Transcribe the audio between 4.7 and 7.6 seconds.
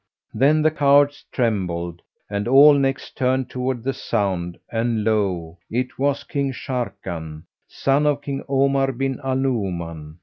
and lo! it was King Sharrkan,